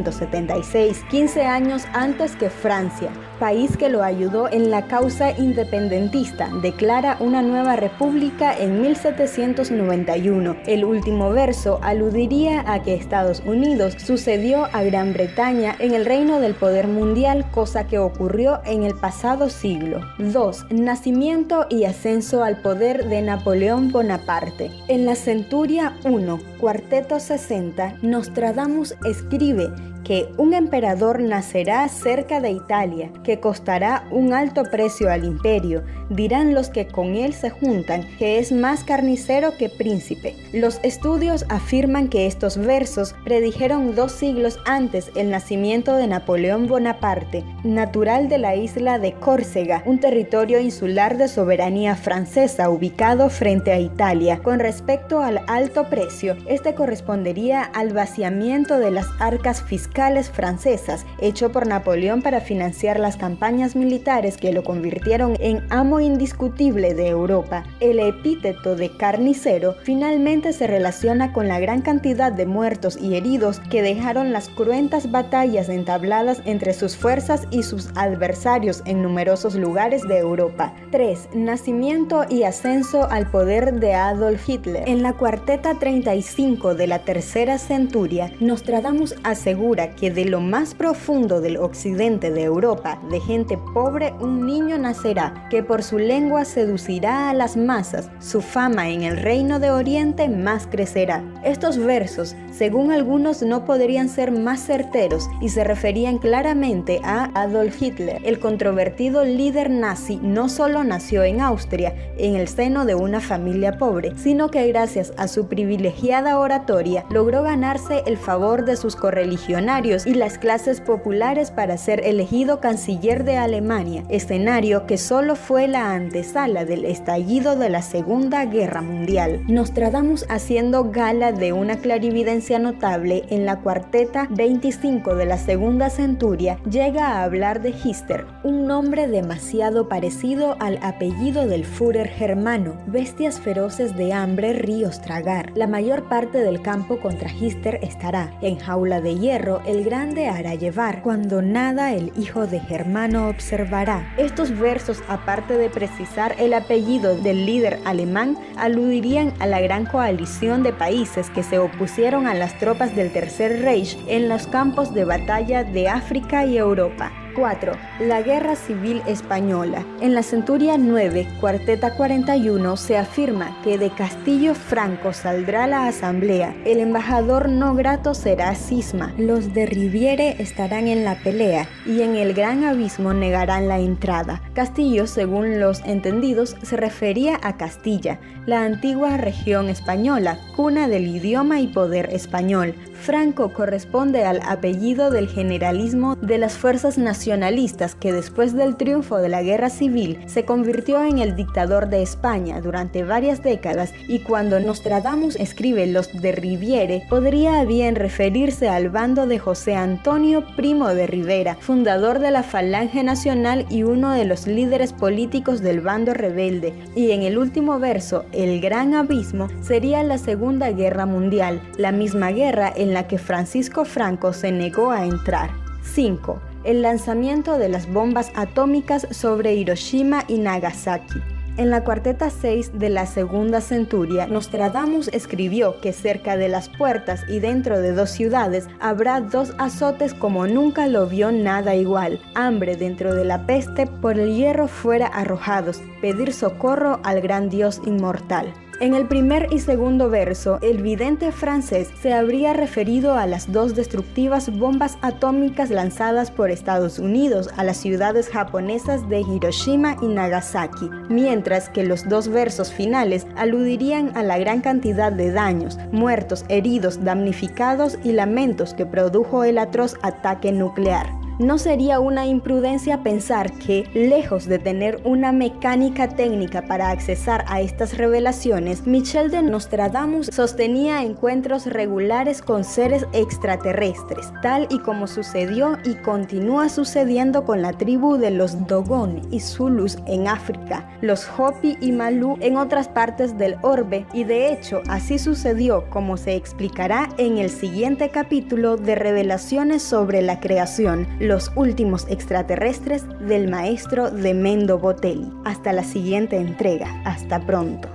1776, 0.03 1.03
15 1.09 1.45
años 1.45 1.85
antes 1.93 2.35
que 2.35 2.49
Francia, 2.49 3.11
país 3.35 3.77
que 3.77 3.89
lo 3.89 4.03
ayudó 4.03 4.49
en 4.51 4.71
la 4.71 4.87
causa 4.87 5.31
independentista, 5.31 6.49
declara 6.61 7.17
una 7.19 7.41
nueva 7.41 7.75
república 7.75 8.57
en 8.57 8.81
1791. 8.81 10.57
El 10.65 10.85
último 10.85 11.29
verso 11.29 11.79
aludiría 11.81 12.63
a 12.65 12.81
que 12.81 12.95
Estados 12.95 13.41
Unidos 13.45 13.95
sucedió 13.97 14.65
a 14.73 14.83
Gran 14.83 15.13
Bretaña 15.13 15.75
en 15.79 15.93
el 15.93 16.05
reino 16.05 16.39
del 16.39 16.55
poder 16.55 16.87
mundial, 16.87 17.45
cosa 17.51 17.87
que 17.87 17.99
ocurrió 17.99 18.61
en 18.65 18.83
el 18.83 18.95
pasado 18.95 19.49
siglo. 19.49 20.01
2. 20.19 20.71
Nacimiento 20.71 21.67
y 21.69 21.85
ascenso 21.85 22.43
al 22.43 22.61
poder 22.61 23.07
de 23.09 23.21
Napoleón 23.21 23.91
Bonaparte. 23.91 24.71
En 24.87 25.05
la 25.05 25.15
centuria 25.15 25.93
1, 26.03 26.39
cuarteto 26.59 27.19
60, 27.19 27.97
Nostradamus 28.01 28.95
escribe 29.05 29.69
que 30.05 30.31
un 30.37 30.53
emperador 30.53 31.19
nacerá 31.19 31.87
cerca 31.89 32.39
de 32.39 32.51
Italia, 32.51 33.11
que 33.23 33.39
costará 33.39 34.07
un 34.11 34.33
alto 34.33 34.63
precio 34.63 35.11
al 35.11 35.25
imperio. 35.25 35.83
Dirán 36.09 36.53
los 36.53 36.69
que 36.69 36.87
con 36.87 37.15
él 37.15 37.33
se 37.33 37.49
juntan 37.49 38.07
que 38.17 38.37
es 38.39 38.51
más 38.51 38.83
carnicero 38.83 39.57
que 39.57 39.69
príncipe. 39.69 40.35
Los 40.53 40.79
estudios 40.83 41.45
afirman 41.49 42.07
que 42.09 42.27
estos 42.27 42.57
versos 42.57 43.15
predijeron 43.23 43.95
dos 43.95 44.11
siglos 44.11 44.59
antes 44.65 45.11
el 45.15 45.31
nacimiento 45.31 45.95
de 45.95 46.07
Napoleón 46.07 46.67
Bonaparte, 46.67 47.43
natural 47.63 48.29
de 48.29 48.37
la 48.37 48.55
isla 48.55 48.99
de 48.99 49.13
Córcega, 49.13 49.81
un 49.85 49.99
territorio 49.99 50.59
insular 50.59 51.17
de 51.17 51.27
soberanía 51.27 51.95
francesa 51.95 52.69
ubicado 52.69 53.29
frente 53.29 53.71
a 53.71 53.79
Italia. 53.79 54.39
Con 54.43 54.59
respecto 54.59 55.21
al 55.21 55.41
alto 55.47 55.89
precio, 55.89 56.37
este 56.47 56.75
correspondería 56.75 57.63
al 57.63 57.93
vaciamiento 57.93 58.77
de 58.77 58.91
las 58.91 59.07
arcas 59.19 59.63
fiscales 59.63 60.29
francesas, 60.29 61.05
hecho 61.19 61.51
por 61.51 61.65
Napoleón 61.67 62.21
para 62.21 62.41
financiar 62.41 62.99
las 62.99 63.17
campañas 63.17 63.75
militares 63.75 64.37
que 64.37 64.53
lo 64.53 64.63
convirtieron 64.63 65.35
en 65.39 65.65
amo 65.69 65.94
indiscutible 65.99 66.93
de 66.93 67.07
Europa. 67.07 67.63
El 67.79 67.99
epíteto 67.99 68.75
de 68.75 68.95
carnicero 68.95 69.75
finalmente 69.83 70.53
se 70.53 70.67
relaciona 70.67 71.33
con 71.33 71.47
la 71.47 71.59
gran 71.59 71.81
cantidad 71.81 72.31
de 72.31 72.45
muertos 72.45 72.97
y 72.97 73.15
heridos 73.15 73.59
que 73.69 73.81
dejaron 73.81 74.31
las 74.31 74.49
cruentas 74.49 75.11
batallas 75.11 75.69
entabladas 75.69 76.41
entre 76.45 76.73
sus 76.73 76.95
fuerzas 76.95 77.47
y 77.51 77.63
sus 77.63 77.89
adversarios 77.95 78.81
en 78.85 79.01
numerosos 79.01 79.55
lugares 79.55 80.01
de 80.07 80.17
Europa. 80.17 80.73
3. 80.91 81.29
Nacimiento 81.33 82.25
y 82.29 82.43
ascenso 82.43 83.09
al 83.09 83.29
poder 83.29 83.79
de 83.79 83.93
Adolf 83.93 84.47
Hitler. 84.47 84.83
En 84.87 85.03
la 85.03 85.13
cuarteta 85.13 85.77
35 85.77 86.75
de 86.75 86.87
la 86.87 86.99
tercera 86.99 87.57
centuria, 87.57 88.31
Nostradamus 88.39 89.15
asegura 89.23 89.95
que 89.95 90.11
de 90.11 90.25
lo 90.25 90.41
más 90.41 90.73
profundo 90.73 91.41
del 91.41 91.57
occidente 91.57 92.31
de 92.31 92.43
Europa, 92.43 92.99
de 93.09 93.19
gente 93.19 93.57
pobre, 93.73 94.13
un 94.19 94.45
niño 94.45 94.77
nacerá, 94.77 95.47
que 95.49 95.63
por 95.63 95.83
su 95.85 95.99
lengua 95.99 96.45
seducirá 96.45 97.29
a 97.29 97.33
las 97.33 97.55
masas, 97.55 98.09
su 98.19 98.41
fama 98.41 98.89
en 98.89 99.03
el 99.03 99.17
reino 99.17 99.59
de 99.59 99.69
Oriente 99.69 100.27
más 100.27 100.65
crecerá. 100.65 101.23
Estos 101.43 101.77
versos, 101.77 102.35
según 102.51 102.91
algunos, 102.91 103.43
no 103.43 103.65
podrían 103.65 104.09
ser 104.09 104.31
más 104.31 104.65
certeros 104.65 105.29
y 105.41 105.49
se 105.49 105.63
referían 105.63 106.17
claramente 106.17 106.99
a 107.03 107.29
Adolf 107.35 107.79
Hitler. 107.79 108.19
El 108.25 108.39
controvertido 108.39 109.23
líder 109.23 109.69
nazi 109.69 110.19
no 110.23 110.49
solo 110.49 110.83
nació 110.83 111.23
en 111.23 111.39
Austria, 111.39 111.93
en 112.17 112.35
el 112.35 112.47
seno 112.47 112.85
de 112.85 112.95
una 112.95 113.21
familia 113.21 113.77
pobre, 113.77 114.13
sino 114.17 114.49
que 114.49 114.67
gracias 114.67 115.13
a 115.17 115.27
su 115.27 115.47
privilegiada 115.47 116.39
oratoria 116.39 117.05
logró 117.11 117.43
ganarse 117.43 118.01
el 118.07 118.17
favor 118.17 118.65
de 118.65 118.75
sus 118.75 118.95
correligionarios 118.95 120.07
y 120.07 120.15
las 120.15 120.39
clases 120.39 120.81
populares 120.81 121.51
para 121.51 121.77
ser 121.77 122.03
elegido 122.07 122.59
canciller 122.59 123.23
de 123.23 123.37
Alemania, 123.37 124.03
escenario 124.09 124.87
que 124.87 124.97
solo 124.97 125.35
fue 125.35 125.67
la 125.75 125.91
antesala 125.91 126.63
del 126.63 126.85
estallido 126.85 127.57
de 127.57 127.69
la 127.69 127.81
Segunda 127.81 128.45
Guerra 128.45 128.81
Mundial. 128.81 129.43
Nostradamus 129.49 130.25
haciendo 130.29 130.89
gala 130.89 131.33
de 131.33 131.51
una 131.51 131.79
clarividencia 131.79 132.59
notable 132.59 133.25
en 133.29 133.45
la 133.45 133.59
cuarteta 133.59 134.25
25 134.29 135.15
de 135.15 135.25
la 135.25 135.37
Segunda 135.37 135.89
Centuria, 135.89 136.59
llega 136.63 137.07
a 137.09 137.23
hablar 137.25 137.61
de 137.61 137.71
Hister, 137.71 138.25
un 138.45 138.67
nombre 138.67 139.09
demasiado 139.09 139.89
parecido 139.89 140.55
al 140.61 140.79
apellido 140.81 141.45
del 141.45 141.65
Führer 141.65 142.07
germano, 142.07 142.77
bestias 142.87 143.41
feroces 143.41 143.97
de 143.97 144.13
hambre, 144.13 144.53
ríos 144.53 145.01
tragar. 145.01 145.51
La 145.55 145.67
mayor 145.67 146.07
parte 146.07 146.37
del 146.37 146.61
campo 146.61 147.01
contra 147.01 147.29
Hister 147.29 147.79
estará 147.81 148.31
en 148.41 148.59
jaula 148.59 149.01
de 149.01 149.15
hierro 149.15 149.61
el 149.65 149.83
grande 149.83 150.29
hará 150.29 150.55
llevar, 150.55 151.01
cuando 151.01 151.41
nada 151.41 151.91
el 151.91 152.13
hijo 152.15 152.47
de 152.47 152.61
Germano 152.61 153.27
observará. 153.27 154.13
Estos 154.15 154.57
versos, 154.57 155.03
aparte 155.09 155.57
de 155.57 155.64
precisar 155.69 156.35
el 156.39 156.53
apellido 156.53 157.15
del 157.15 157.45
líder 157.45 157.79
alemán, 157.85 158.37
aludirían 158.57 159.33
a 159.39 159.47
la 159.47 159.61
gran 159.61 159.85
coalición 159.85 160.63
de 160.63 160.73
países 160.73 161.29
que 161.29 161.43
se 161.43 161.59
opusieron 161.59 162.27
a 162.27 162.33
las 162.33 162.57
tropas 162.59 162.95
del 162.95 163.11
Tercer 163.11 163.61
Reich 163.61 163.97
en 164.07 164.29
los 164.29 164.47
campos 164.47 164.93
de 164.93 165.05
batalla 165.05 165.63
de 165.63 165.87
África 165.87 166.45
y 166.45 166.57
Europa. 166.57 167.11
4. 167.35 167.73
La 167.99 168.21
Guerra 168.21 168.55
Civil 168.55 169.01
Española. 169.05 169.85
En 170.01 170.15
la 170.15 170.23
Centuria 170.23 170.77
9, 170.77 171.27
cuarteta 171.39 171.95
41, 171.95 172.77
se 172.77 172.97
afirma 172.97 173.61
que 173.63 173.77
de 173.77 173.89
Castillo 173.89 174.55
Franco 174.55 175.13
saldrá 175.13 175.67
la 175.67 175.87
asamblea. 175.87 176.55
El 176.65 176.79
embajador 176.79 177.49
no 177.49 177.75
grato 177.75 178.13
será 178.13 178.55
Cisma. 178.55 179.13
Los 179.17 179.53
de 179.53 179.65
Riviere 179.65 180.41
estarán 180.41 180.87
en 180.87 181.03
la 181.03 181.15
pelea 181.15 181.67
y 181.85 182.01
en 182.01 182.15
el 182.15 182.33
gran 182.33 182.63
abismo 182.63 183.13
negarán 183.13 183.67
la 183.67 183.79
entrada. 183.79 184.41
Castillo, 184.53 185.05
según 185.05 185.59
los 185.59 185.81
entendidos, 185.85 186.55
se 186.63 186.77
refería 186.77 187.39
a 187.43 187.57
Castilla, 187.57 188.19
la 188.45 188.63
antigua 188.63 189.17
región 189.17 189.69
española, 189.69 190.39
cuna 190.55 190.87
del 190.87 191.07
idioma 191.07 191.59
y 191.59 191.67
poder 191.67 192.13
español. 192.13 192.75
Franco 192.95 193.53
corresponde 193.53 194.25
al 194.25 194.41
apellido 194.45 195.11
del 195.11 195.27
generalismo 195.27 196.15
de 196.15 196.37
las 196.37 196.57
fuerzas 196.57 196.97
nacionalistas 196.97 197.93
que 197.95 198.11
después 198.11 198.55
del 198.55 198.77
triunfo 198.77 199.17
de 199.17 199.29
la 199.29 199.43
guerra 199.43 199.69
civil 199.69 200.19
se 200.25 200.45
convirtió 200.45 201.03
en 201.03 201.19
el 201.19 201.35
dictador 201.35 201.89
de 201.89 202.01
España 202.01 202.61
durante 202.61 203.03
varias 203.03 203.43
décadas 203.43 203.93
y 204.07 204.19
cuando 204.19 204.59
Nostradamus 204.59 205.35
escribe 205.35 205.85
Los 205.87 206.11
de 206.21 206.31
Riviere 206.31 207.03
podría 207.09 207.63
bien 207.63 207.95
referirse 207.95 208.69
al 208.69 208.89
bando 208.89 209.27
de 209.27 209.39
José 209.39 209.75
Antonio 209.75 210.43
Primo 210.55 210.89
de 210.89 211.07
Rivera, 211.07 211.57
fundador 211.59 212.19
de 212.19 212.31
la 212.31 212.43
Falange 212.43 213.03
Nacional 213.03 213.65
y 213.69 213.83
uno 213.83 214.11
de 214.11 214.25
los 214.25 214.47
líderes 214.47 214.93
políticos 214.93 215.61
del 215.61 215.81
bando 215.81 216.13
rebelde, 216.13 216.73
y 216.95 217.11
en 217.11 217.23
el 217.23 217.37
último 217.37 217.79
verso, 217.79 218.25
El 218.31 218.61
Gran 218.61 218.93
Abismo, 218.93 219.47
sería 219.61 220.03
la 220.03 220.17
Segunda 220.17 220.71
Guerra 220.71 221.05
Mundial, 221.05 221.61
la 221.77 221.91
misma 221.91 222.31
guerra 222.31 222.69
en 222.85 222.93
la 222.93 223.07
que 223.07 223.17
Francisco 223.17 223.83
Franco 223.83 224.31
se 224.31 224.51
negó 224.51 224.91
a 224.91 225.05
entrar. 225.05 225.49
5. 225.81 226.39
El 226.63 226.83
lanzamiento 226.83 227.57
de 227.57 227.67
las 227.67 227.91
bombas 227.91 228.31
atómicas 228.35 229.07
sobre 229.09 229.55
Hiroshima 229.55 230.23
y 230.27 230.37
Nagasaki. 230.37 231.19
En 231.57 231.71
la 231.71 231.83
cuarteta 231.83 232.29
6 232.29 232.77
de 232.77 232.89
la 232.89 233.07
segunda 233.07 233.59
centuria, 233.59 234.27
Nostradamus 234.27 235.07
escribió 235.07 235.81
que 235.81 235.93
cerca 235.93 236.37
de 236.37 236.47
las 236.47 236.69
puertas 236.69 237.23
y 237.27 237.39
dentro 237.39 237.79
de 237.79 237.93
dos 237.93 238.11
ciudades 238.11 238.67
habrá 238.79 239.19
dos 239.19 239.55
azotes 239.57 240.13
como 240.13 240.45
nunca 240.45 240.85
lo 240.87 241.07
vio 241.07 241.31
nada 241.31 241.73
igual, 241.73 242.21
hambre 242.35 242.75
dentro 242.75 243.15
de 243.15 243.25
la 243.25 243.47
peste, 243.47 243.87
por 243.87 244.19
el 244.19 244.35
hierro 244.35 244.67
fuera 244.67 245.07
arrojados, 245.07 245.81
pedir 246.01 246.33
socorro 246.33 246.99
al 247.03 247.21
gran 247.21 247.49
Dios 247.49 247.81
inmortal. 247.85 248.53
En 248.81 248.93
el 248.93 249.07
primer 249.07 249.47
y 249.51 249.59
segundo 249.59 250.09
verso, 250.09 250.59
el 250.61 250.81
vidente 250.81 251.31
francés 251.31 251.89
se 252.01 252.13
habría 252.13 252.51
referido 252.51 253.13
a 253.13 253.25
las 253.25 253.53
dos 253.53 253.73
destructivas 253.73 254.49
bombas 254.49 254.97
atómicas 255.01 255.69
lanzadas 255.69 256.29
por 256.29 256.51
Estados 256.51 256.99
Unidos 256.99 257.49
a 257.55 257.63
las 257.63 257.77
ciudades 257.77 258.27
japonesas 258.27 259.07
de 259.07 259.21
Hiroshima 259.21 259.95
y 260.01 260.07
Nagasaki, 260.07 260.89
mientras 261.07 261.69
que 261.69 261.85
los 261.85 262.09
dos 262.09 262.27
versos 262.27 262.73
finales 262.73 263.25
aludirían 263.37 264.11
a 264.17 264.23
la 264.23 264.37
gran 264.37 264.59
cantidad 264.59 265.13
de 265.13 265.31
daños, 265.31 265.77
muertos, 265.93 266.43
heridos, 266.49 267.01
damnificados 267.01 267.97
y 268.03 268.11
lamentos 268.11 268.73
que 268.73 268.85
produjo 268.85 269.45
el 269.45 269.57
atroz 269.57 269.95
ataque 270.01 270.51
nuclear. 270.51 271.24
No 271.37 271.57
sería 271.57 271.99
una 271.99 272.27
imprudencia 272.27 273.03
pensar 273.03 273.51
que, 273.51 273.89
lejos 273.93 274.45
de 274.45 274.57
tener 274.57 275.01
una 275.03 275.33
mecánica 275.33 276.07
técnica 276.07 276.61
para 276.65 276.91
accesar 276.91 277.43
a 277.49 277.59
estas 277.59 277.97
revelaciones, 277.97 278.87
Michel 278.87 279.29
de 279.31 279.41
Nostradamus 279.41 280.27
sostenía 280.27 281.03
encuentros 281.03 281.65
regulares 281.65 282.41
con 282.41 282.63
seres 282.63 283.05
extraterrestres, 283.11 284.31
tal 284.41 284.65
y 284.69 284.79
como 284.79 285.07
sucedió 285.07 285.77
y 285.83 285.95
continúa 285.95 286.69
sucediendo 286.69 287.43
con 287.43 287.61
la 287.61 287.73
tribu 287.73 288.15
de 288.15 288.31
los 288.31 288.65
Dogon 288.65 289.21
y 289.29 289.41
Zulus 289.41 289.97
en 290.07 290.29
África, 290.29 290.89
los 291.01 291.27
Hopi 291.37 291.75
y 291.81 291.91
Malú 291.91 292.37
en 292.39 292.55
otras 292.55 292.87
partes 292.87 293.37
del 293.37 293.57
orbe, 293.61 294.05
y 294.13 294.23
de 294.23 294.53
hecho 294.53 294.83
así 294.87 295.19
sucedió 295.19 295.89
como 295.89 296.15
se 296.15 296.35
explicará 296.35 297.09
en 297.17 297.39
el 297.39 297.49
siguiente 297.49 298.07
capítulo 298.07 298.77
de 298.77 298.95
Revelaciones 298.95 299.83
sobre 299.83 300.21
la 300.21 300.39
creación 300.39 301.05
los 301.27 301.51
últimos 301.55 302.07
extraterrestres 302.09 303.03
del 303.19 303.49
maestro 303.49 304.11
de 304.11 304.33
Mendo 304.33 304.79
Botelli. 304.79 305.31
Hasta 305.45 305.73
la 305.73 305.83
siguiente 305.83 306.37
entrega. 306.37 307.01
Hasta 307.05 307.39
pronto. 307.45 307.94